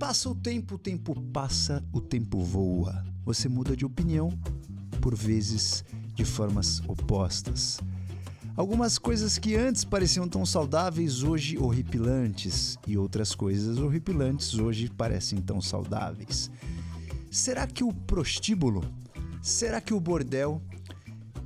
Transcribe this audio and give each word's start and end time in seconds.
Passa 0.00 0.30
o 0.30 0.34
tempo, 0.34 0.76
o 0.76 0.78
tempo 0.78 1.20
passa, 1.30 1.84
o 1.92 2.00
tempo 2.00 2.42
voa. 2.42 3.04
Você 3.22 3.50
muda 3.50 3.76
de 3.76 3.84
opinião, 3.84 4.30
por 4.98 5.14
vezes 5.14 5.84
de 6.14 6.24
formas 6.24 6.80
opostas. 6.88 7.78
Algumas 8.56 8.98
coisas 8.98 9.36
que 9.36 9.56
antes 9.56 9.84
pareciam 9.84 10.26
tão 10.26 10.46
saudáveis, 10.46 11.22
hoje 11.22 11.58
horripilantes, 11.58 12.78
e 12.86 12.96
outras 12.96 13.34
coisas 13.34 13.76
horripilantes 13.76 14.54
hoje 14.54 14.88
parecem 14.88 15.38
tão 15.38 15.60
saudáveis. 15.60 16.50
Será 17.30 17.66
que 17.66 17.84
o 17.84 17.92
prostíbulo, 17.92 18.82
será 19.42 19.82
que 19.82 19.92
o 19.92 20.00
bordel 20.00 20.62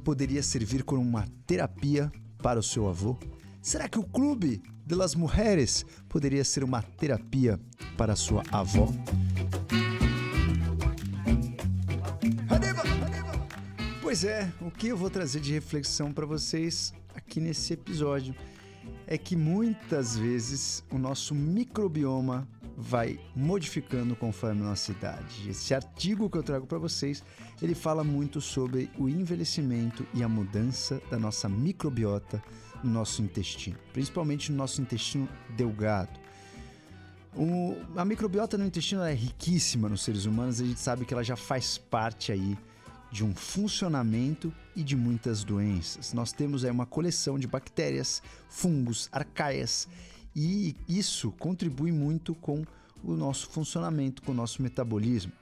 poderia 0.05 0.45
servir 0.45 0.85
como 0.85 1.03
uma 1.03 1.27
terapia 1.45 2.11
para 2.39 2.61
o 2.61 2.63
seu 2.63 2.89
avô? 2.89 3.19
Será 3.65 3.89
que 3.89 3.99
o 3.99 4.03
clube 4.03 4.63
de 4.85 4.95
las 4.95 5.15
mujeres 5.15 5.87
poderia 6.07 6.45
ser 6.45 6.63
uma 6.63 6.83
terapia 6.83 7.59
para 7.97 8.15
sua 8.15 8.43
avó? 8.53 8.93
Pois 14.03 14.23
é, 14.23 14.53
o 14.61 14.71
que 14.71 14.89
eu 14.89 14.99
vou 14.99 15.09
trazer 15.09 15.41
de 15.41 15.55
reflexão 15.55 16.13
para 16.13 16.27
vocês 16.27 16.93
aqui 17.15 17.41
nesse 17.41 17.73
episódio 17.73 18.37
é 19.07 19.17
que 19.17 19.35
muitas 19.35 20.15
vezes 20.15 20.85
o 20.93 20.99
nosso 20.99 21.35
microbioma 21.35 22.47
vai 22.77 23.19
modificando 23.35 24.17
conforme 24.17 24.63
a 24.63 24.65
nossa 24.65 24.91
idade. 24.91 25.49
Esse 25.49 25.75
artigo 25.75 26.29
que 26.29 26.37
eu 26.37 26.43
trago 26.43 26.67
para 26.67 26.79
vocês, 26.79 27.23
ele 27.63 27.75
fala 27.75 28.03
muito 28.03 28.41
sobre 28.41 28.91
o 28.99 29.09
envelhecimento 29.09 30.07
e 30.13 30.23
a 30.23 30.29
mudança 30.29 31.01
da 31.11 31.19
nossa 31.19 31.49
microbiota 31.49 32.43
no 32.83 32.91
nosso 32.91 33.23
intestino, 33.23 33.79
principalmente 33.93 34.51
no 34.51 34.59
nosso 34.59 34.81
intestino 34.81 35.29
delgado. 35.57 36.21
O, 37.37 37.77
a 37.97 38.05
microbiota 38.05 38.57
no 38.57 38.65
intestino 38.65 39.03
é 39.03 39.13
riquíssima 39.13 39.89
nos 39.89 40.03
seres 40.03 40.25
humanos, 40.25 40.61
a 40.61 40.65
gente 40.65 40.81
sabe 40.81 41.05
que 41.05 41.13
ela 41.13 41.25
já 41.25 41.37
faz 41.37 41.79
parte 41.79 42.31
aí 42.31 42.57
de 43.11 43.25
um 43.25 43.35
funcionamento 43.35 44.53
e 44.75 44.83
de 44.83 44.97
muitas 44.97 45.45
doenças. 45.45 46.13
Nós 46.13 46.33
temos 46.33 46.65
aí 46.65 46.71
uma 46.71 46.87
coleção 46.87 47.39
de 47.39 47.47
bactérias, 47.47 48.21
fungos, 48.49 49.09
arcaias 49.13 49.89
e 50.35 50.75
isso 50.89 51.31
contribui 51.33 51.93
muito 51.93 52.35
com 52.35 52.65
o 53.03 53.15
nosso 53.15 53.49
funcionamento, 53.49 54.23
com 54.23 54.33
o 54.33 54.35
nosso 54.35 54.63
metabolismo. 54.63 55.33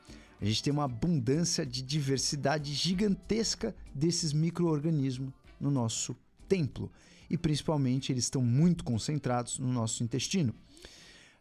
A 0.41 0.45
gente 0.45 0.63
tem 0.63 0.73
uma 0.73 0.85
abundância 0.85 1.65
de 1.65 1.83
diversidade 1.83 2.75
gigantesca 2.75 3.75
desses 3.95 4.33
micro-organismos 4.33 5.33
no 5.61 5.71
nosso 5.71 6.17
templo 6.49 6.91
e 7.31 7.39
principalmente 7.39 8.13
eles 8.13 8.25
estão 8.25 8.43
muito 8.43 8.83
concentrados 8.83 9.59
no 9.59 9.73
nosso 9.73 10.03
intestino. 10.03 10.53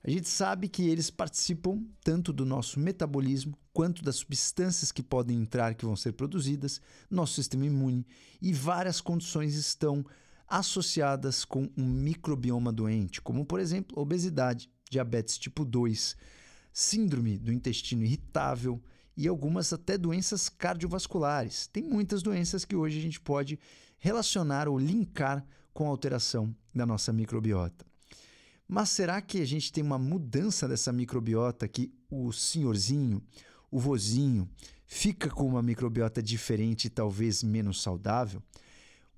A 0.04 0.10
gente 0.10 0.30
sabe 0.30 0.68
que 0.68 0.88
eles 0.88 1.10
participam 1.10 1.84
tanto 2.04 2.32
do 2.32 2.46
nosso 2.46 2.80
metabolismo 2.80 3.58
quanto 3.74 4.04
das 4.04 4.16
substâncias 4.18 4.92
que 4.92 5.04
podem 5.04 5.38
entrar, 5.38 5.76
que 5.76 5.86
vão 5.86 5.96
ser 5.96 6.14
produzidas, 6.14 6.82
nosso 7.10 7.34
sistema 7.34 7.66
imune 7.66 8.06
e 8.42 8.52
várias 8.54 9.02
condições 9.02 9.56
estão 9.56 10.06
associadas 10.52 11.46
com 11.46 11.70
um 11.78 11.86
microbioma 11.86 12.74
doente, 12.74 13.22
como 13.22 13.46
por 13.46 13.58
exemplo 13.58 13.98
obesidade, 13.98 14.70
diabetes 14.90 15.38
tipo 15.38 15.64
2, 15.64 16.18
síndrome 16.74 17.38
do 17.38 17.54
intestino 17.54 18.04
irritável 18.04 18.84
e 19.16 19.30
algumas 19.30 19.72
até 19.72 19.98
doenças 19.98 20.50
cardiovasculares. 20.50 21.68
Tem 21.68 21.82
muitas 21.82 22.22
doenças 22.22 22.66
que 22.66 22.76
hoje 22.76 23.00
a 23.00 23.02
gente 23.02 23.22
pode 23.22 23.58
relacionar 23.98 24.68
ou 24.68 24.78
linkar 24.78 25.46
com 25.74 25.86
a 25.86 25.90
alteração 25.90 26.54
da 26.76 26.86
nossa 26.86 27.14
microbiota. 27.14 27.86
Mas 28.68 28.90
será 28.90 29.22
que 29.22 29.42
a 29.42 29.46
gente 29.46 29.72
tem 29.72 29.82
uma 29.82 29.98
mudança 29.98 30.68
dessa 30.68 30.92
microbiota 30.92 31.66
que 31.66 31.94
o 32.10 32.34
senhorzinho, 32.34 33.24
o 33.70 33.80
vozinho, 33.80 34.50
fica 34.86 35.30
com 35.30 35.48
uma 35.48 35.62
microbiota 35.62 36.22
diferente 36.22 36.86
e 36.86 36.90
talvez 36.90 37.42
menos 37.42 37.82
saudável? 37.82 38.44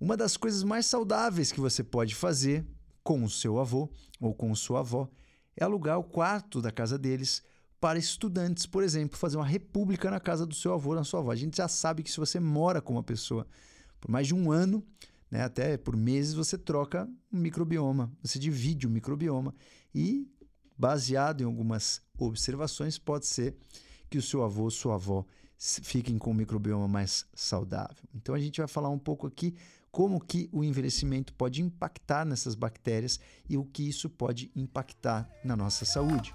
Uma 0.03 0.17
das 0.17 0.35
coisas 0.35 0.63
mais 0.63 0.85
saudáveis 0.85 1.49
que 1.49 1.61
você 1.61 1.81
pode 1.81 2.13
fazer 2.13 2.67
com 3.05 3.23
o 3.23 3.29
seu 3.29 3.57
avô 3.57 3.89
ou 4.19 4.33
com 4.33 4.53
sua 4.53 4.81
avó 4.81 5.09
é 5.55 5.63
alugar 5.63 5.97
o 5.97 6.03
quarto 6.03 6.61
da 6.61 6.71
casa 6.71 6.97
deles 6.99 7.41
para 7.79 7.97
estudantes, 7.97 8.65
por 8.65 8.83
exemplo, 8.83 9.17
fazer 9.17 9.37
uma 9.37 9.45
república 9.45 10.11
na 10.11 10.19
casa 10.19 10.45
do 10.45 10.53
seu 10.53 10.73
avô, 10.73 10.93
na 10.93 11.05
sua 11.05 11.21
avó. 11.21 11.31
A 11.31 11.37
gente 11.37 11.55
já 11.55 11.69
sabe 11.69 12.03
que 12.03 12.11
se 12.11 12.19
você 12.19 12.37
mora 12.37 12.81
com 12.81 12.91
uma 12.91 13.01
pessoa 13.01 13.47
por 14.01 14.11
mais 14.11 14.27
de 14.27 14.35
um 14.35 14.51
ano, 14.51 14.85
né? 15.31 15.41
Até 15.41 15.77
por 15.77 15.95
meses 15.95 16.33
você 16.33 16.57
troca 16.57 17.09
um 17.31 17.39
microbioma, 17.39 18.11
você 18.21 18.37
divide 18.37 18.85
o 18.85 18.89
microbioma 18.89 19.55
e, 19.95 20.29
baseado 20.77 21.39
em 21.39 21.45
algumas 21.45 22.01
observações, 22.17 22.99
pode 22.99 23.25
ser 23.25 23.55
que 24.09 24.17
o 24.17 24.21
seu 24.21 24.43
avô, 24.43 24.69
sua 24.69 24.95
avó 24.95 25.25
fiquem 25.57 26.17
com 26.17 26.31
um 26.31 26.33
microbioma 26.33 26.89
mais 26.89 27.25
saudável. 27.33 28.03
Então 28.13 28.35
a 28.35 28.39
gente 28.39 28.59
vai 28.59 28.67
falar 28.67 28.89
um 28.89 28.99
pouco 28.99 29.25
aqui 29.25 29.55
como 29.93 30.19
que 30.19 30.49
o 30.51 30.63
envelhecimento 30.63 31.31
pode 31.35 31.61
impactar 31.61 32.25
nessas 32.25 32.55
bactérias 32.55 33.19
e 33.47 33.55
o 33.55 33.63
que 33.63 33.87
isso 33.87 34.09
pode 34.09 34.51
impactar 34.55 35.29
na 35.45 35.55
nossa 35.55 35.85
saúde. 35.85 36.33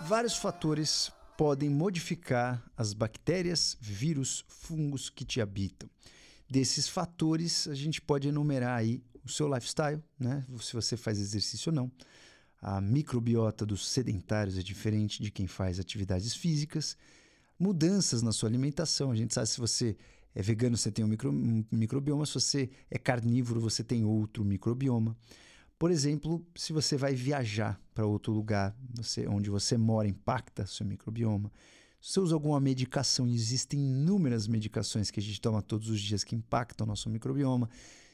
Vários 0.00 0.34
fatores 0.36 1.12
podem 1.36 1.68
modificar 1.68 2.64
as 2.74 2.94
bactérias, 2.94 3.76
vírus, 3.78 4.46
fungos 4.48 5.10
que 5.10 5.24
te 5.24 5.42
habitam. 5.42 5.88
Desses 6.48 6.88
fatores, 6.88 7.68
a 7.68 7.74
gente 7.74 8.00
pode 8.00 8.28
enumerar 8.28 8.78
aí 8.78 9.02
o 9.22 9.28
seu 9.28 9.52
lifestyle, 9.52 10.02
né? 10.18 10.46
Se 10.62 10.72
você 10.72 10.96
faz 10.96 11.18
exercício 11.20 11.68
ou 11.68 11.76
não. 11.76 11.92
A 12.60 12.80
microbiota 12.80 13.64
dos 13.64 13.88
sedentários 13.88 14.58
é 14.58 14.62
diferente 14.62 15.22
de 15.22 15.30
quem 15.30 15.46
faz 15.46 15.80
atividades 15.80 16.34
físicas. 16.34 16.96
Mudanças 17.58 18.20
na 18.22 18.32
sua 18.32 18.48
alimentação. 18.48 19.10
A 19.10 19.16
gente 19.16 19.32
sabe 19.32 19.48
se 19.48 19.58
você 19.58 19.96
é 20.34 20.42
vegano, 20.42 20.76
você 20.76 20.90
tem 20.90 21.04
um, 21.04 21.08
micro, 21.08 21.30
um 21.30 21.64
microbioma. 21.72 22.26
Se 22.26 22.34
você 22.34 22.70
é 22.90 22.98
carnívoro, 22.98 23.60
você 23.60 23.82
tem 23.82 24.04
outro 24.04 24.44
microbioma. 24.44 25.16
Por 25.78 25.90
exemplo, 25.90 26.44
se 26.54 26.74
você 26.74 26.96
vai 26.98 27.14
viajar 27.14 27.80
para 27.94 28.04
outro 28.04 28.32
lugar, 28.32 28.76
você, 28.94 29.26
onde 29.26 29.48
você 29.48 29.78
mora 29.78 30.06
impacta 30.06 30.66
seu 30.66 30.84
microbioma. 30.84 31.50
Se 32.00 32.12
você 32.12 32.20
usa 32.20 32.34
alguma 32.34 32.60
medicação, 32.60 33.26
existem 33.26 33.80
inúmeras 33.80 34.46
medicações 34.46 35.10
que 35.10 35.20
a 35.20 35.22
gente 35.22 35.40
toma 35.40 35.62
todos 35.62 35.88
os 35.88 36.00
dias 36.00 36.22
que 36.22 36.36
impactam 36.36 36.86
o 36.86 36.88
nosso 36.88 37.08
microbioma, 37.08 37.68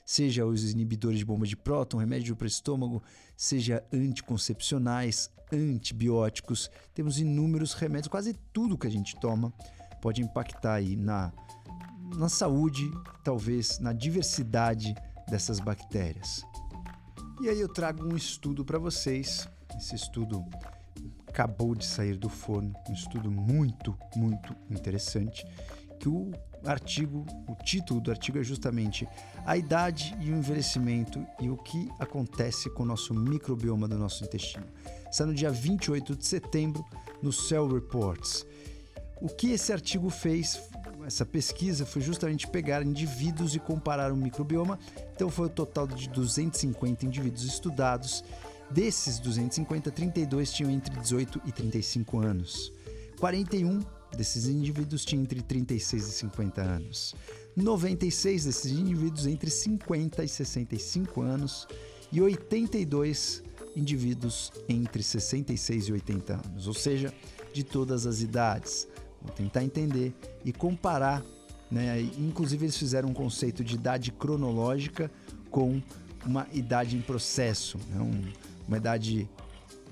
seja 0.07 0.47
os 0.47 0.71
inibidores 0.71 1.19
de 1.19 1.25
bomba 1.25 1.45
de 1.45 1.57
próton, 1.57 1.99
remédio 1.99 2.37
para 2.37 2.45
o 2.45 2.49
estômago, 2.49 3.03
seja 3.37 3.85
anticoncepcionais, 3.93 5.29
antibióticos. 5.53 6.71
Temos 6.95 7.19
inúmeros 7.19 7.75
remédios, 7.75 8.07
quase 8.07 8.33
tudo 8.53 8.79
que 8.79 8.87
a 8.87 8.91
gente 8.91 9.19
toma 9.19 9.53
pode 10.01 10.23
impactar 10.23 10.75
aí 10.75 10.95
na, 10.95 11.33
na 12.17 12.29
saúde, 12.29 12.89
talvez 13.25 13.81
na 13.81 13.93
diversidade 13.93 14.95
dessas 15.29 15.59
bactérias. 15.59 16.45
E 17.43 17.49
aí 17.49 17.61
eu 17.61 17.69
trago 17.69 18.07
um 18.07 18.17
estudo 18.17 18.65
para 18.65 18.79
vocês. 18.79 19.49
Esse 19.77 19.97
estudo 19.97 20.45
acabou 21.27 21.75
de 21.75 21.85
sair 21.85 22.17
do 22.17 22.29
forno, 22.29 22.73
um 22.89 22.93
estudo 22.93 23.31
muito, 23.31 23.99
muito 24.15 24.55
interessante, 24.71 25.45
que 25.99 26.09
o 26.09 26.31
artigo, 26.67 27.25
o 27.49 27.55
título 27.65 28.01
do 28.01 28.11
artigo 28.11 28.39
é 28.39 28.43
justamente 28.43 29.09
a 29.45 29.57
idade 29.57 30.17
e 30.21 30.31
o 30.31 30.37
envelhecimento 30.37 31.25
e 31.41 31.49
o 31.49 31.57
que 31.57 31.91
acontece 31.99 32.69
com 32.71 32.83
o 32.83 32.87
nosso 32.87 33.15
microbioma 33.15 33.87
do 33.87 33.97
nosso 33.97 34.25
intestino. 34.25 34.67
Está 35.11 35.25
no 35.25 35.35
dia 35.35 35.51
28 35.51 36.17
de 36.17 36.27
setembro 36.27 36.85
no 37.23 37.33
Cell 37.33 37.69
Reports. 37.69 38.45
O 39.21 39.29
que 39.29 39.53
esse 39.53 39.73
artigo 39.73 40.11
fez 40.11 40.61
essa 41.07 41.25
pesquisa 41.25 41.87
foi 41.87 42.03
justamente 42.03 42.49
pegar 42.49 42.83
indivíduos 42.83 43.55
e 43.55 43.61
comparar 43.61 44.13
o 44.13 44.17
microbioma. 44.17 44.79
Então 45.15 45.31
foi 45.31 45.47
o 45.47 45.51
total 45.51 45.87
de 45.87 46.09
250 46.09 47.07
indivíduos 47.07 47.45
estudados. 47.45 48.25
Desses 48.71 49.21
250, 49.21 49.91
32 49.93 50.53
tinham 50.53 50.71
entre 50.71 50.95
18 50.99 51.41
e 51.47 51.53
35 51.53 52.19
anos. 52.19 52.73
41 53.21 53.81
desses 54.17 54.47
indivíduos 54.47 55.05
tinham 55.05 55.23
entre 55.23 55.43
36 55.43 56.09
e 56.09 56.13
50 56.13 56.63
anos. 56.63 57.15
96 57.55 58.45
desses 58.45 58.73
indivíduos 58.73 59.27
entre 59.27 59.51
50 59.51 60.25
e 60.25 60.29
65 60.29 61.23
anos 61.23 61.67
e 62.11 62.21
82 62.21 63.43
indivíduos 63.77 64.53
entre 64.69 65.03
66 65.03 65.89
e 65.89 65.93
80 65.93 66.35
anos, 66.35 66.67
ou 66.67 66.75
seja, 66.75 67.13
de 67.53 67.63
todas 67.63 68.07
as 68.07 68.21
idades. 68.21 68.89
Vou 69.23 69.33
tentar 69.33 69.63
entender 69.63 70.15
e 70.45 70.53
comparar. 70.53 71.25
Né? 71.71 72.01
Inclusive, 72.19 72.65
eles 72.65 72.77
fizeram 72.77 73.11
um 73.11 73.15
conceito 73.15 73.65
de 73.65 73.75
idade 73.75 74.13
cronológica 74.13 75.11
com 75.51 75.83
uma 76.25 76.47
idade 76.53 76.97
em 76.97 77.01
processo, 77.01 77.79
né? 77.91 78.01
um, 78.01 78.23
uma 78.67 78.77
idade 78.77 79.29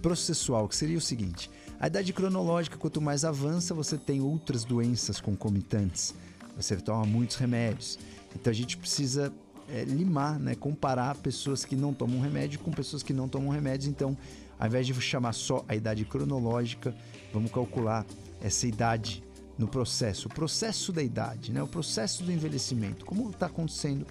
processual, 0.02 0.68
que 0.68 0.76
seria 0.76 0.98
o 0.98 1.00
seguinte: 1.00 1.50
a 1.78 1.86
idade 1.86 2.12
cronológica, 2.12 2.76
quanto 2.76 3.00
mais 3.00 3.24
avança, 3.24 3.74
você 3.74 3.98
tem 3.98 4.20
outras 4.20 4.64
doenças 4.64 5.20
concomitantes, 5.20 6.14
você 6.56 6.76
toma 6.76 7.04
muitos 7.04 7.36
remédios. 7.36 7.98
Então 8.34 8.50
a 8.50 8.54
gente 8.54 8.76
precisa 8.76 9.32
é, 9.68 9.84
limar, 9.84 10.38
né, 10.38 10.54
comparar 10.54 11.16
pessoas 11.16 11.64
que 11.64 11.76
não 11.76 11.92
tomam 11.92 12.20
remédio 12.20 12.58
com 12.60 12.70
pessoas 12.70 13.02
que 13.02 13.12
não 13.12 13.28
tomam 13.28 13.50
remédio. 13.50 13.90
Então, 13.90 14.16
ao 14.58 14.66
invés 14.66 14.86
de 14.86 14.94
chamar 15.00 15.32
só 15.32 15.64
a 15.68 15.74
idade 15.74 16.04
cronológica, 16.04 16.94
vamos 17.32 17.50
calcular 17.50 18.06
essa 18.40 18.66
idade 18.66 19.22
no 19.56 19.68
processo, 19.68 20.26
o 20.26 20.30
processo 20.30 20.92
da 20.92 21.02
idade, 21.02 21.52
né, 21.52 21.62
o 21.62 21.68
processo 21.68 22.24
do 22.24 22.32
envelhecimento. 22.32 23.04
Como 23.04 23.30
está 23.30 23.46
acontecendo 23.46 24.06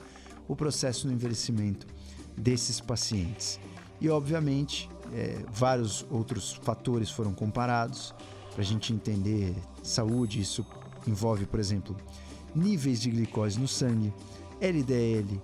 o 0.48 0.56
processo 0.56 1.08
do 1.08 1.14
envelhecimento 1.14 1.86
desses 2.38 2.80
pacientes? 2.80 3.60
E, 4.00 4.10
obviamente, 4.10 4.90
é, 5.14 5.44
vários 5.52 6.06
outros 6.10 6.54
fatores 6.54 7.10
foram 7.10 7.34
comparados 7.34 8.14
para 8.52 8.62
a 8.62 8.66
gente 8.66 8.92
entender 8.92 9.56
saúde. 9.82 10.42
Isso 10.42 10.66
envolve, 11.08 11.46
por 11.46 11.60
exemplo, 11.60 11.96
níveis 12.56 13.00
de 13.02 13.12
glicose 13.12 13.60
no 13.60 13.68
sangue, 13.68 14.14
LDL, 14.60 15.42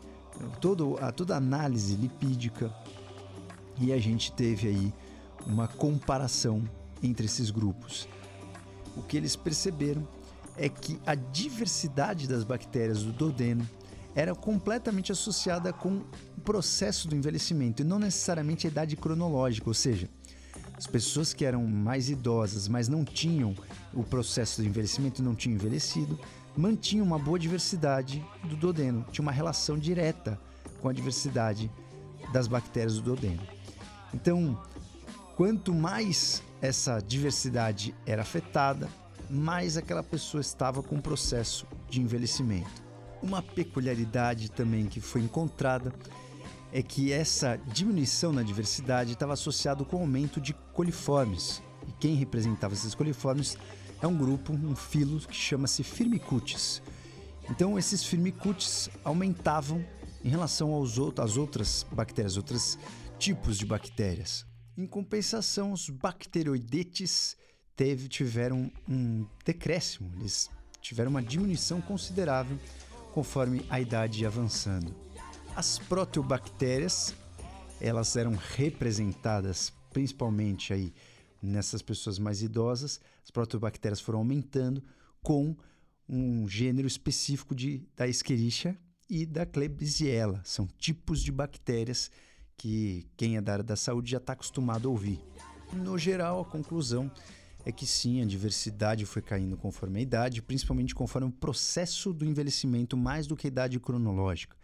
todo, 0.60 0.98
a, 1.00 1.12
toda 1.12 1.36
a 1.36 1.38
análise 1.38 1.96
lipídica. 1.96 2.74
E 3.80 3.94
a 3.94 4.00
gente 4.00 4.32
teve 4.32 4.68
aí 4.68 4.94
uma 5.46 5.68
comparação 5.68 6.64
entre 7.02 7.26
esses 7.26 7.50
grupos. 7.50 8.08
O 8.98 9.02
que 9.02 9.16
eles 9.16 9.36
perceberam 9.36 10.06
é 10.58 10.68
que 10.68 11.00
a 11.06 11.16
diversidade 11.16 12.28
das 12.28 12.44
bactérias 12.44 13.04
do 13.04 13.14
duodeno 13.14 13.66
era 14.14 14.36
completamente 14.36 15.12
associada 15.12 15.72
com 15.72 16.02
o 16.40 16.42
processo 16.42 17.10
do 17.10 17.16
envelhecimento 17.16 17.82
e 17.82 17.86
não 17.86 18.00
necessariamente 18.00 18.66
a 18.66 18.70
idade 18.70 18.96
cronológica, 18.96 19.70
ou 19.70 19.74
seja, 19.74 20.10
as 20.74 20.88
pessoas 20.88 21.34
que 21.34 21.44
eram 21.44 21.68
mais 21.68 22.10
idosas, 22.10 22.70
mas 22.70 22.88
não 22.88 23.04
tinham 23.04 23.54
o 23.94 24.04
processo 24.04 24.62
do 24.62 24.68
envelhecimento, 24.68 25.22
não 25.22 25.36
tinham 25.36 25.56
envelhecido, 25.56 26.18
mantinham 26.56 27.06
uma 27.06 27.20
boa 27.20 27.38
diversidade 27.38 28.26
do 28.46 28.56
duodeno, 28.56 29.06
tinha 29.12 29.22
uma 29.22 29.34
relação 29.34 29.78
direta 29.78 30.40
com 30.82 30.88
a 30.88 30.94
diversidade 30.94 31.70
das 32.32 32.48
bactérias 32.48 32.96
do 32.96 33.02
duodeno. 33.02 33.44
Então, 34.14 34.58
quanto 35.36 35.74
mais 35.74 36.42
essa 36.62 37.02
diversidade 37.02 37.94
era 38.06 38.22
afetada, 38.22 38.88
mais 39.30 39.76
aquela 39.76 40.02
pessoa 40.02 40.40
estava 40.40 40.82
com 40.82 40.96
um 40.96 41.02
processo 41.02 41.68
de 41.90 42.02
envelhecimento. 42.02 42.82
Uma 43.22 43.42
peculiaridade 43.42 44.50
também 44.50 44.86
que 44.86 45.02
foi 45.02 45.20
encontrada 45.20 45.94
é 46.72 46.82
que 46.82 47.12
essa 47.12 47.58
diminuição 47.74 48.32
na 48.32 48.44
diversidade 48.44 49.14
estava 49.14 49.34
associado 49.34 49.86
com 49.86 49.98
o 49.98 50.02
aumento 50.02 50.40
de 50.40 50.54
coliformes. 50.74 51.62
E 51.88 51.92
quem 51.94 52.16
representava 52.16 52.74
esses 52.74 52.94
coliformes 52.94 53.58
é 54.02 54.08
um 54.08 54.16
grupo, 54.16 54.54
um 54.54 54.76
filo 54.76 55.20
que 55.20 55.36
chama-se 55.36 55.84
Firmicutes. 55.84 56.82
Então 57.50 57.78
esses 57.78 58.04
Firmicutes 58.04 58.90
aumentavam 59.04 59.84
em 60.24 60.30
relação 60.30 60.72
aos 60.74 60.98
às 61.20 61.38
outras 61.38 61.86
bactérias, 61.92 62.38
outros 62.38 62.78
tipos 63.18 63.58
de 63.58 63.66
bactérias. 63.66 64.46
Em 64.78 64.86
compensação, 64.86 65.72
os 65.72 65.90
bacteroidetes 65.90 67.36
teve, 67.76 68.08
tiveram 68.08 68.72
um 68.88 69.26
decréscimo, 69.44 70.12
eles 70.18 70.50
tiveram 70.82 71.10
uma 71.12 71.22
diminuição 71.22 71.82
considerável 71.82 72.58
conforme 73.14 73.66
a 73.70 73.82
idade 73.82 74.26
avançando. 74.26 75.09
As 75.60 75.78
proteobactérias, 75.78 77.14
elas 77.82 78.16
eram 78.16 78.34
representadas 78.56 79.74
principalmente 79.92 80.72
aí 80.72 80.94
nessas 81.44 81.82
pessoas 81.82 82.18
mais 82.18 82.42
idosas, 82.42 83.02
as 83.22 83.30
proteobactérias 83.30 84.00
foram 84.00 84.20
aumentando 84.20 84.82
com 85.22 85.54
um 86.08 86.48
gênero 86.48 86.88
específico 86.88 87.54
de, 87.54 87.86
da 87.94 88.08
Escherichia 88.08 88.80
e 89.10 89.26
da 89.26 89.46
Klebsiella. 89.46 90.40
São 90.46 90.66
tipos 90.66 91.22
de 91.22 91.30
bactérias 91.30 92.10
que 92.56 93.06
quem 93.18 93.36
é 93.36 93.42
da 93.42 93.52
área 93.52 93.64
da 93.66 93.76
saúde 93.76 94.12
já 94.12 94.18
está 94.18 94.32
acostumado 94.32 94.88
a 94.88 94.92
ouvir. 94.92 95.22
No 95.74 95.98
geral, 95.98 96.40
a 96.40 96.46
conclusão 96.46 97.12
é 97.66 97.72
que 97.74 97.86
sim, 97.86 98.22
a 98.22 98.26
diversidade 98.26 99.06
foi 99.06 99.22
caindo 99.22 99.58
conforme 99.58 100.00
a 100.00 100.04
idade, 100.04 100.42
principalmente 100.42 100.96
conforme 100.96 101.28
o 101.28 101.34
processo 101.34 102.14
do 102.14 102.24
envelhecimento, 102.24 102.96
mais 102.96 103.28
do 103.28 103.36
que 103.36 103.48
a 103.48 103.50
idade 103.50 103.78
cronológica. 103.78 104.56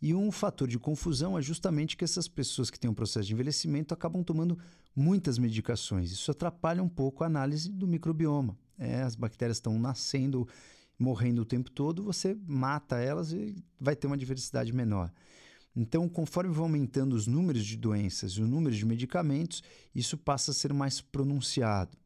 E 0.00 0.14
um 0.14 0.30
fator 0.30 0.68
de 0.68 0.78
confusão 0.78 1.36
é 1.36 1.42
justamente 1.42 1.96
que 1.96 2.04
essas 2.04 2.28
pessoas 2.28 2.70
que 2.70 2.78
têm 2.78 2.90
um 2.90 2.94
processo 2.94 3.26
de 3.26 3.34
envelhecimento 3.34 3.92
acabam 3.92 4.22
tomando 4.22 4.58
muitas 4.94 5.38
medicações. 5.38 6.12
Isso 6.12 6.30
atrapalha 6.30 6.82
um 6.82 6.88
pouco 6.88 7.24
a 7.24 7.26
análise 7.26 7.68
do 7.70 7.86
microbioma. 7.86 8.56
É, 8.78 9.02
as 9.02 9.16
bactérias 9.16 9.56
estão 9.56 9.78
nascendo, 9.78 10.46
morrendo 10.98 11.42
o 11.42 11.44
tempo 11.44 11.70
todo, 11.70 12.04
você 12.04 12.36
mata 12.46 12.98
elas 12.98 13.32
e 13.32 13.56
vai 13.80 13.96
ter 13.96 14.06
uma 14.06 14.16
diversidade 14.16 14.72
menor. 14.72 15.12
Então, 15.74 16.08
conforme 16.08 16.52
vão 16.52 16.64
aumentando 16.64 17.14
os 17.14 17.26
números 17.26 17.64
de 17.64 17.76
doenças 17.76 18.32
e 18.32 18.42
o 18.42 18.48
número 18.48 18.74
de 18.74 18.84
medicamentos, 18.84 19.62
isso 19.94 20.16
passa 20.16 20.50
a 20.50 20.54
ser 20.54 20.72
mais 20.72 21.00
pronunciado. 21.00 21.96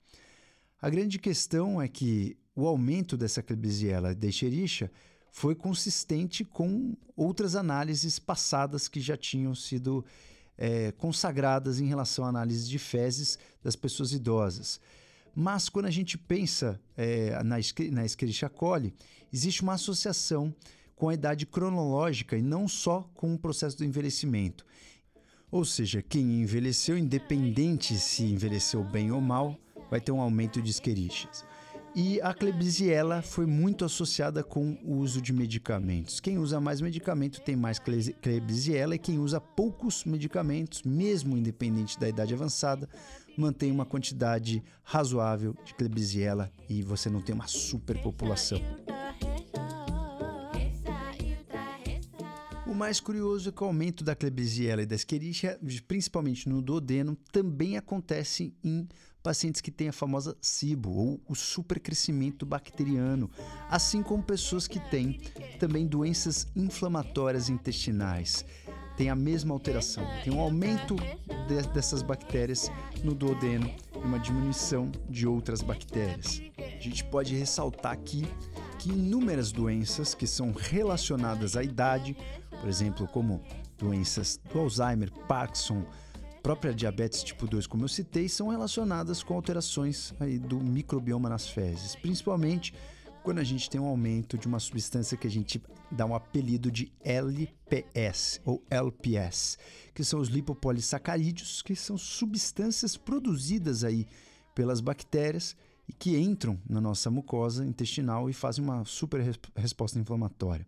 A 0.81 0.91
grande 0.91 1.19
questão 1.19 1.81
é 1.81 1.89
que 1.89 2.37
o 2.55 2.67
aumento 2.67 3.17
dessa 3.17 3.43
Klebsiella 3.43 4.15
de 4.15 4.29
Escherichia 4.29 4.91
foi 5.33 5.55
consistente 5.55 6.45
com 6.45 6.95
outras 7.17 7.57
análises 7.57 8.19
passadas 8.19 8.87
que 8.87 9.01
já 9.01 9.17
tinham 9.17 9.55
sido 9.55 10.05
é, 10.59 10.93
consagradas 10.93 11.81
em 11.81 11.87
relação 11.87 12.27
à 12.27 12.29
análise 12.29 12.69
de 12.69 12.79
fezes 12.79 13.39
das 13.65 13.75
pessoas 13.75 14.13
idosas. 14.13 14.79
Mas 15.35 15.71
quando 15.71 15.87
a 15.87 15.91
gente 15.91 16.19
pensa 16.19 16.79
é, 16.95 17.43
na, 17.43 17.57
na 17.91 18.05
Escherichia 18.05 18.51
coli, 18.51 18.95
existe 19.33 19.63
uma 19.63 19.73
associação 19.73 20.55
com 20.95 21.09
a 21.09 21.15
idade 21.15 21.47
cronológica 21.47 22.37
e 22.37 22.43
não 22.43 22.69
só 22.69 23.11
com 23.15 23.35
o 23.35 23.39
processo 23.39 23.79
do 23.79 23.87
envelhecimento. 23.87 24.67
Ou 25.51 25.65
seja, 25.65 26.03
quem 26.03 26.43
envelheceu, 26.43 26.97
independente 26.97 27.99
se 27.99 28.23
envelheceu 28.23 28.85
bem 28.85 29.11
ou 29.11 29.21
mal, 29.21 29.59
vai 29.91 30.01
ter 30.01 30.13
um 30.13 30.21
aumento 30.21 30.61
de 30.61 30.71
Escherichias. 30.71 31.43
E 31.95 32.19
a 32.23 32.33
Klebsiella 32.33 33.21
foi 33.21 33.45
muito 33.45 33.85
associada 33.85 34.43
com 34.43 34.79
o 34.83 34.97
uso 34.97 35.21
de 35.21 35.31
medicamentos. 35.31 36.21
Quem 36.21 36.39
usa 36.39 36.59
mais 36.59 36.81
medicamento 36.81 37.43
tem 37.43 37.55
mais 37.55 37.79
Klebsiella 37.79 38.95
e 38.95 38.99
quem 38.99 39.19
usa 39.19 39.39
poucos 39.39 40.05
medicamentos, 40.07 40.83
mesmo 40.85 41.37
independente 41.37 42.01
da 42.01 42.09
idade 42.09 42.33
avançada, 42.33 42.89
mantém 43.37 43.71
uma 43.71 43.85
quantidade 43.85 44.63
razoável 44.83 45.55
de 45.67 45.75
Klebsiella 45.75 46.51
e 46.67 46.83
você 46.83 47.11
não 47.11 47.21
tem 47.21 47.35
uma 47.35 47.47
superpopulação. 47.47 48.59
Mais 52.83 52.99
curioso 52.99 53.49
é 53.49 53.53
que 53.53 53.63
o 53.63 53.67
aumento 53.69 54.03
da 54.03 54.13
Klebsiella 54.13 54.83
e 54.83 54.87
da 54.87 54.97
Escherichia, 54.97 55.57
principalmente 55.87 56.49
no 56.49 56.61
duodeno, 56.61 57.17
também 57.31 57.77
acontece 57.77 58.53
em 58.65 58.89
pacientes 59.23 59.61
que 59.61 59.71
têm 59.71 59.89
a 59.89 59.93
famosa 59.93 60.37
SIBO, 60.41 60.91
ou 60.91 61.21
o 61.29 61.35
supercrescimento 61.37 62.45
bacteriano, 62.45 63.31
assim 63.71 64.03
como 64.03 64.21
pessoas 64.21 64.67
que 64.67 64.81
têm 64.91 65.21
também 65.61 65.87
doenças 65.87 66.49
inflamatórias 66.57 67.49
intestinais. 67.49 68.45
Tem 68.97 69.09
a 69.09 69.15
mesma 69.15 69.55
alteração, 69.55 70.05
tem 70.25 70.33
um 70.33 70.41
aumento 70.41 70.97
de, 71.47 71.63
dessas 71.73 72.03
bactérias 72.03 72.69
no 73.05 73.15
duodeno 73.15 73.73
e 73.95 73.99
uma 74.05 74.19
diminuição 74.19 74.91
de 75.09 75.25
outras 75.25 75.63
bactérias. 75.63 76.43
A 76.59 76.81
gente 76.81 77.05
pode 77.05 77.33
ressaltar 77.37 77.93
aqui 77.93 78.27
que 78.83 78.91
inúmeras 78.91 79.53
doenças 79.53 80.13
que 80.13 80.27
são 80.27 80.51
relacionadas 80.51 81.57
à 81.57 81.63
idade, 81.63 82.17
por 82.63 82.69
exemplo, 82.69 83.09
como 83.09 83.43
doenças 83.77 84.39
do 84.53 84.61
Alzheimer, 84.61 85.11
Parkinson, 85.27 85.85
própria 86.45 86.73
diabetes 86.73 87.25
tipo 87.25 87.45
2, 87.45 87.67
como 87.67 87.83
eu 87.83 87.89
citei, 87.89 88.29
são 88.29 88.51
relacionadas 88.51 89.21
com 89.21 89.35
alterações 89.35 90.15
aí 90.21 90.39
do 90.39 90.61
microbioma 90.61 91.29
nas 91.29 91.49
fezes, 91.49 91.97
principalmente 91.97 92.73
quando 93.25 93.41
a 93.41 93.45
gente 93.45 93.69
tem 93.69 93.81
um 93.81 93.87
aumento 93.87 94.39
de 94.39 94.47
uma 94.47 94.61
substância 94.61 95.17
que 95.17 95.27
a 95.27 95.31
gente 95.31 95.61
dá 95.91 96.07
um 96.07 96.15
apelido 96.15 96.71
de 96.71 96.93
LPS 97.03 98.41
ou 98.45 98.65
LPS, 98.71 99.59
que 99.93 100.05
são 100.05 100.21
os 100.21 100.29
lipopolissacarídeos, 100.29 101.63
que 101.63 101.75
são 101.75 101.99
substâncias 101.99 102.97
produzidas 102.97 103.83
aí 103.83 104.07
pelas 104.55 104.81
bactérias 104.81 105.57
e 105.89 105.93
que 105.93 106.17
entram 106.17 106.61
na 106.69 106.81
nossa 106.81 107.11
mucosa 107.11 107.67
intestinal 107.67 108.31
e 108.31 108.33
fazem 108.33 108.63
uma 108.63 108.85
super 108.85 109.21
resposta 109.57 109.99
inflamatória. 109.99 110.65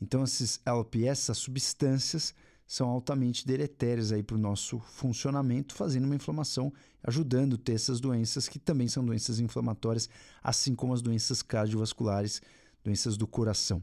Então, 0.00 0.24
esses 0.24 0.60
LPS, 0.64 1.22
essas 1.22 1.38
substâncias, 1.38 2.34
são 2.66 2.88
altamente 2.88 3.46
deletérias 3.46 4.10
para 4.22 4.36
o 4.36 4.40
nosso 4.40 4.78
funcionamento, 4.80 5.74
fazendo 5.74 6.04
uma 6.04 6.16
inflamação, 6.16 6.72
ajudando 7.02 7.54
a 7.54 7.58
ter 7.58 7.74
essas 7.74 8.00
doenças 8.00 8.48
que 8.48 8.58
também 8.58 8.88
são 8.88 9.04
doenças 9.04 9.38
inflamatórias, 9.38 10.08
assim 10.42 10.74
como 10.74 10.92
as 10.92 11.00
doenças 11.00 11.42
cardiovasculares, 11.42 12.42
doenças 12.82 13.16
do 13.16 13.26
coração. 13.26 13.82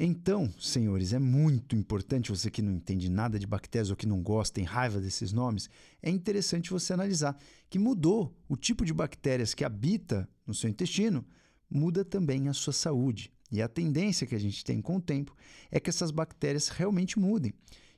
Então, 0.00 0.48
senhores, 0.60 1.12
é 1.12 1.18
muito 1.18 1.74
importante, 1.74 2.30
você 2.30 2.48
que 2.48 2.62
não 2.62 2.72
entende 2.72 3.08
nada 3.08 3.36
de 3.36 3.48
bactérias 3.48 3.90
ou 3.90 3.96
que 3.96 4.06
não 4.06 4.22
gosta, 4.22 4.54
tem 4.54 4.64
raiva 4.64 5.00
desses 5.00 5.32
nomes, 5.32 5.68
é 6.00 6.08
interessante 6.08 6.70
você 6.70 6.92
analisar 6.92 7.36
que 7.68 7.80
mudou 7.80 8.32
o 8.48 8.56
tipo 8.56 8.84
de 8.84 8.92
bactérias 8.92 9.54
que 9.54 9.64
habita 9.64 10.28
no 10.46 10.54
seu 10.54 10.70
intestino, 10.70 11.26
muda 11.68 12.04
também 12.04 12.48
a 12.48 12.52
sua 12.52 12.72
saúde. 12.72 13.32
E 13.50 13.62
a 13.62 13.68
tendência 13.68 14.26
que 14.26 14.34
a 14.34 14.38
gente 14.38 14.64
tem 14.64 14.80
com 14.80 14.96
o 14.96 15.00
tempo 15.00 15.34
é 15.70 15.80
que 15.80 15.88
essas 15.88 16.10
bactérias 16.10 16.68
realmente 16.68 17.18
mudem. 17.18 17.52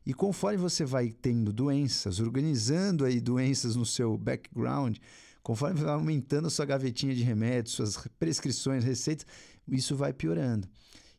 E 0.07 0.15
conforme 0.15 0.57
você 0.57 0.85
vai 0.85 1.11
tendo 1.11 1.53
doenças, 1.53 2.21
organizando 2.21 3.05
aí 3.05 3.21
doenças 3.21 3.77
no 3.77 3.85
seu 3.85 4.17
background, 4.17 4.97
conforme 5.43 5.81
vai 5.81 5.93
aumentando 5.93 6.47
a 6.47 6.51
sua 6.51 6.65
gavetinha 6.65 7.15
de 7.15 7.23
remédios, 7.23 7.75
suas 7.75 7.97
prescrições, 8.19 8.85
receitas, 8.85 9.27
isso 9.69 9.97
vai 9.97 10.13
piorando. 10.13 10.69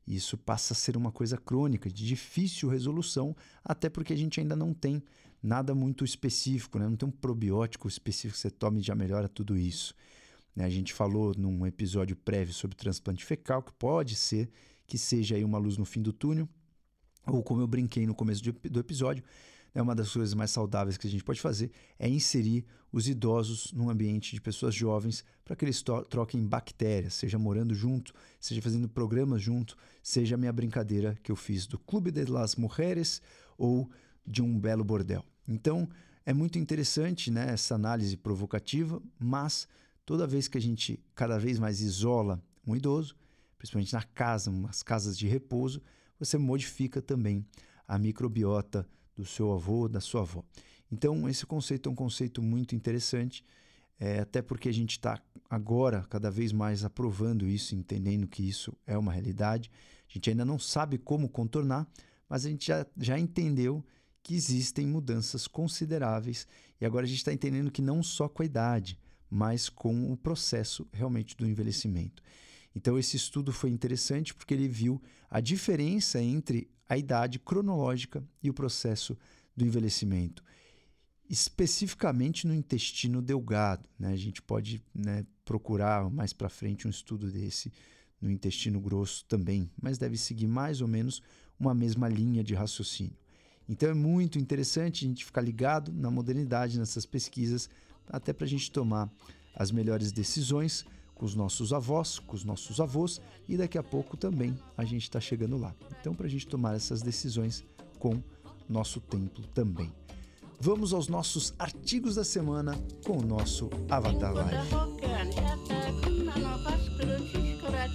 Isso 0.08 0.38
passa 0.38 0.74
a 0.74 0.76
ser 0.76 0.98
uma 0.98 1.12
coisa 1.12 1.38
crônica, 1.38 1.90
de 1.90 2.06
difícil 2.06 2.70
resolução, 2.70 3.36
até 3.64 3.90
porque 3.90 4.14
a 4.14 4.18
gente 4.18 4.40
ainda 4.40 4.56
não 4.56 4.74
tem 4.74 5.04
nada 5.42 5.74
muito 5.76 6.04
específico, 6.04 6.80
né? 6.80 6.88
não 6.88 6.96
tem 6.96 7.08
um 7.08 7.12
probiótico 7.12 7.88
específico 7.88 8.34
que 8.34 8.42
você 8.42 8.50
tome 8.50 8.80
e 8.80 8.84
já 8.84 8.96
melhora 8.96 9.30
tudo 9.30 9.58
isso. 9.58 9.94
Né? 10.56 10.66
A 10.66 10.70
gente 10.70 10.94
falou 10.94 11.34
num 11.38 11.66
episódio 11.66 12.16
prévio 12.16 12.54
sobre 12.54 12.76
transplante 12.76 13.26
fecal, 13.26 13.62
que 13.62 13.74
pode 13.74 14.16
ser 14.16 14.50
que 14.86 14.98
seja 14.98 15.36
aí 15.36 15.44
uma 15.44 15.58
luz 15.58 15.78
no 15.78 15.86
fim 15.86 16.02
do 16.02 16.12
túnel, 16.12 16.50
ou 17.26 17.42
como 17.44 17.62
eu 17.62 17.68
brinquei 17.68 18.06
no 18.06 18.16
começo 18.16 18.42
do 18.44 18.80
episódio, 18.80 19.24
né, 19.74 19.82
uma 19.82 19.96
das 19.96 20.12
coisas 20.12 20.34
mais 20.34 20.52
saudáveis 20.52 20.98
que 20.98 21.08
a 21.08 21.10
gente 21.10 21.24
pode 21.24 21.40
fazer 21.40 21.72
é 21.98 22.10
inserir 22.10 22.66
os 22.92 23.08
idosos 23.08 23.72
num 23.72 23.90
ambiente 23.90 24.34
de 24.36 24.42
pessoas 24.42 24.76
jovens 24.76 25.24
para 25.46 25.56
que 25.56 25.64
eles 25.64 25.82
troquem 26.10 26.46
bactérias, 26.46 27.14
seja 27.14 27.40
morando 27.40 27.74
junto, 27.74 28.14
seja 28.40 28.62
fazendo 28.62 28.90
programas 28.90 29.42
junto, 29.42 29.78
seja 30.04 30.36
a 30.36 30.38
minha 30.38 30.52
brincadeira 30.52 31.16
que 31.24 31.32
eu 31.32 31.36
fiz 31.36 31.66
do 31.66 31.80
Clube 31.80 32.12
de 32.12 32.26
las 32.26 32.56
Mujeres 32.56 33.22
ou 33.58 33.90
de 34.28 34.42
um 34.42 34.60
belo 34.60 34.84
bordel. 34.84 35.24
Então, 35.48 35.88
é 36.26 36.34
muito 36.34 36.60
interessante 36.60 37.32
né, 37.32 37.54
essa 37.54 37.76
análise 37.76 38.16
provocativa, 38.18 39.02
mas 39.18 39.68
toda 40.06 40.28
vez 40.28 40.48
que 40.48 40.58
a 40.58 40.62
gente 40.62 41.00
cada 41.16 41.38
vez 41.38 41.60
mais 41.60 41.82
isola 41.82 42.44
um 42.66 42.76
idoso, 42.76 43.16
principalmente 43.58 43.94
na 43.94 44.04
casa, 44.04 44.50
umas 44.50 44.82
casas 44.84 45.18
de 45.18 45.28
repouso, 45.28 45.82
você 46.20 46.38
modifica 46.38 47.02
também 47.02 47.46
a 47.88 47.98
microbiota 47.98 48.88
do 49.16 49.26
seu 49.26 49.52
avô, 49.52 49.88
da 49.88 50.00
sua 50.00 50.22
avó. 50.22 50.44
Então, 50.92 51.28
esse 51.30 51.46
conceito 51.46 51.88
é 51.88 51.92
um 51.92 51.96
conceito 51.96 52.42
muito 52.42 52.76
interessante, 52.76 53.44
é, 54.00 54.20
até 54.20 54.42
porque 54.42 54.68
a 54.68 54.74
gente 54.74 54.92
está 54.92 55.22
agora 55.50 56.06
cada 56.10 56.30
vez 56.30 56.52
mais 56.52 56.84
aprovando 56.84 57.48
isso, 57.48 57.76
entendendo 57.76 58.28
que 58.28 58.48
isso 58.48 58.76
é 58.86 58.98
uma 58.98 59.12
realidade. 59.12 59.72
A 60.10 60.14
gente 60.14 60.30
ainda 60.30 60.44
não 60.44 60.58
sabe 60.58 60.98
como 60.98 61.30
contornar, 61.30 61.88
mas 62.28 62.46
a 62.46 62.50
gente 62.50 62.68
já, 62.68 62.86
já 62.98 63.18
entendeu 63.20 63.84
que 64.24 64.36
existem 64.36 64.86
mudanças 64.88 65.48
consideráveis 65.48 66.48
e 66.80 66.86
agora 66.86 67.06
a 67.06 67.08
gente 67.08 67.20
está 67.20 67.34
entendendo 67.34 67.72
que 67.72 67.82
não 67.82 68.04
só 68.04 68.28
com 68.28 68.42
a 68.42 68.46
idade, 68.46 68.98
mas 69.32 69.70
com 69.70 70.12
o 70.12 70.18
processo 70.18 70.86
realmente 70.92 71.38
do 71.38 71.48
envelhecimento. 71.48 72.22
Então, 72.76 73.00
esse 73.00 73.16
estudo 73.16 73.54
foi 73.54 73.70
interessante 73.70 74.34
porque 74.34 74.54
ele 74.54 74.68
viu 74.68 75.02
a 75.30 75.40
diferença 75.40 76.22
entre 76.22 76.70
a 76.88 76.98
idade 76.98 77.40
cronológica 77.40 78.22
e 78.44 78.50
o 78.50 78.54
processo 78.54 79.18
do 79.56 79.66
envelhecimento, 79.66 80.44
especificamente 81.30 82.46
no 82.46 82.54
intestino 82.54 83.22
delgado. 83.22 83.88
Né? 83.98 84.12
A 84.12 84.18
gente 84.18 84.42
pode 84.42 84.84
né, 84.94 85.26
procurar 85.46 86.10
mais 86.10 86.34
para 86.34 86.50
frente 86.50 86.88
um 86.88 86.90
estudo 86.90 87.32
desse 87.32 87.72
no 88.20 88.30
intestino 88.30 88.80
grosso 88.80 89.26
também, 89.26 89.70
mas 89.82 89.98
deve 89.98 90.18
seguir 90.18 90.48
mais 90.48 90.82
ou 90.82 90.88
menos 90.88 91.22
uma 91.60 91.74
mesma 91.74 92.08
linha 92.08 92.44
de 92.44 92.54
raciocínio. 92.54 93.18
Então 93.68 93.90
é 93.90 93.94
muito 93.94 94.38
interessante 94.38 95.06
a 95.06 95.08
gente 95.08 95.26
ficar 95.26 95.42
ligado 95.42 95.94
na 95.94 96.12
modernidade, 96.12 96.78
nessas 96.78 97.06
pesquisas, 97.06 97.70
até 98.12 98.34
para 98.34 98.46
a 98.46 98.50
gente 98.50 98.72
tomar 98.72 99.10
as 99.56 99.72
melhores 99.72 100.12
decisões 100.12 100.86
com 101.16 101.26
os 101.26 101.36
nossos 101.36 101.72
avós, 101.72 102.20
com 102.20 102.36
os 102.36 102.44
nossos 102.44 102.80
avós 102.80 103.22
e 103.48 103.56
daqui 103.56 103.78
a 103.78 103.84
pouco 103.84 104.18
também 104.18 104.58
a 104.76 104.84
gente 104.84 105.04
está 105.04 105.20
chegando 105.20 105.58
lá. 105.58 105.74
Então, 106.00 106.16
para 106.16 106.26
a 106.26 106.30
gente 106.30 106.48
tomar 106.48 106.76
essas 106.76 107.02
decisões 107.02 107.64
com 108.00 108.22
nosso 108.68 109.00
templo 109.00 109.46
também. 109.54 109.92
Vamos 110.60 110.94
aos 110.94 111.08
nossos 111.08 111.54
artigos 111.58 112.16
da 112.16 112.24
semana 112.24 112.76
com 113.06 113.18
o 113.18 113.22
nosso 113.22 113.70
Avatar 113.90 114.34
Life. 114.34 115.71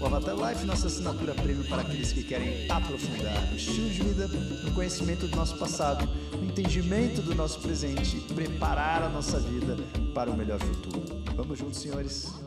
O 0.07 0.09
Avatar 0.09 0.37
Life, 0.37 0.65
nossa 0.65 0.87
assinatura 0.87 1.35
prêmio 1.35 1.65
para 1.65 1.83
aqueles 1.83 2.13
que 2.13 2.23
querem 2.23 2.71
aprofundar 2.71 3.45
no 3.51 3.57
estilo 3.57 3.91
de 3.91 4.03
vida, 4.05 4.29
no 4.63 4.71
conhecimento 4.71 5.27
do 5.27 5.35
nosso 5.35 5.59
passado, 5.59 6.09
no 6.33 6.45
entendimento 6.45 7.21
do 7.23 7.35
nosso 7.35 7.59
presente, 7.59 8.21
preparar 8.33 9.03
a 9.03 9.09
nossa 9.09 9.41
vida 9.41 9.77
para 10.15 10.31
o 10.31 10.37
melhor 10.37 10.61
futuro. 10.61 11.03
Vamos 11.35 11.59
juntos, 11.59 11.81
senhores. 11.81 12.46